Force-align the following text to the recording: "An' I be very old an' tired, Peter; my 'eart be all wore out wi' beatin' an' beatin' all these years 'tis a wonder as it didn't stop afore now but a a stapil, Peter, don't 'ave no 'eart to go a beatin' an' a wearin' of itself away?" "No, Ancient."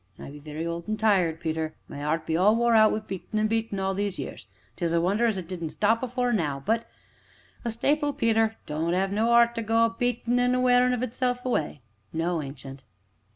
"An' 0.17 0.25
I 0.25 0.31
be 0.31 0.39
very 0.39 0.65
old 0.65 0.85
an' 0.89 0.97
tired, 0.97 1.39
Peter; 1.39 1.75
my 1.87 2.03
'eart 2.03 2.25
be 2.25 2.35
all 2.35 2.55
wore 2.55 2.73
out 2.73 2.91
wi' 2.91 3.01
beatin' 3.01 3.37
an' 3.37 3.45
beatin' 3.45 3.79
all 3.79 3.93
these 3.93 4.17
years 4.17 4.47
'tis 4.75 4.93
a 4.93 4.99
wonder 4.99 5.27
as 5.27 5.37
it 5.37 5.47
didn't 5.47 5.69
stop 5.69 6.01
afore 6.01 6.33
now 6.33 6.59
but 6.65 6.87
a 7.63 7.67
a 7.67 7.71
stapil, 7.71 8.11
Peter, 8.11 8.55
don't 8.65 8.95
'ave 8.95 9.13
no 9.13 9.29
'eart 9.31 9.53
to 9.53 9.61
go 9.61 9.85
a 9.85 9.91
beatin' 9.95 10.39
an' 10.39 10.55
a 10.55 10.59
wearin' 10.59 10.93
of 10.95 11.03
itself 11.03 11.45
away?" 11.45 11.81
"No, 12.11 12.41
Ancient." 12.41 12.83